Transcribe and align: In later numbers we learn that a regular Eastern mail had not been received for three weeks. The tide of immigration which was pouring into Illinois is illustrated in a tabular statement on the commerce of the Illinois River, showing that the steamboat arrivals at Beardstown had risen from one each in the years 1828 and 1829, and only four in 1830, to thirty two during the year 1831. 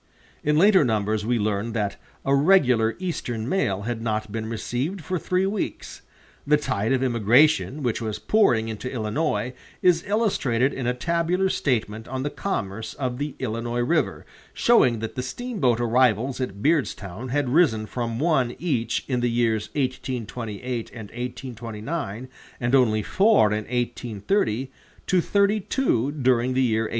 In 0.43 0.57
later 0.57 0.83
numbers 0.83 1.27
we 1.27 1.37
learn 1.37 1.73
that 1.73 1.97
a 2.25 2.33
regular 2.33 2.95
Eastern 2.97 3.47
mail 3.47 3.83
had 3.83 4.01
not 4.01 4.31
been 4.31 4.49
received 4.49 5.01
for 5.03 5.19
three 5.19 5.45
weeks. 5.45 6.01
The 6.47 6.57
tide 6.57 6.91
of 6.91 7.03
immigration 7.03 7.83
which 7.83 8.01
was 8.01 8.17
pouring 8.17 8.67
into 8.67 8.91
Illinois 8.91 9.53
is 9.83 10.03
illustrated 10.07 10.73
in 10.73 10.87
a 10.87 10.95
tabular 10.95 11.49
statement 11.49 12.07
on 12.07 12.23
the 12.23 12.31
commerce 12.31 12.95
of 12.95 13.19
the 13.19 13.35
Illinois 13.37 13.81
River, 13.81 14.25
showing 14.55 14.97
that 15.01 15.13
the 15.13 15.21
steamboat 15.21 15.79
arrivals 15.79 16.41
at 16.41 16.63
Beardstown 16.63 17.29
had 17.29 17.49
risen 17.49 17.85
from 17.85 18.17
one 18.17 18.55
each 18.57 19.05
in 19.07 19.19
the 19.19 19.29
years 19.29 19.67
1828 19.75 20.89
and 20.89 21.09
1829, 21.11 22.27
and 22.59 22.73
only 22.73 23.03
four 23.03 23.51
in 23.51 23.65
1830, 23.65 24.71
to 25.05 25.21
thirty 25.21 25.59
two 25.59 26.11
during 26.11 26.55
the 26.55 26.63
year 26.63 26.85
1831. 26.85 26.89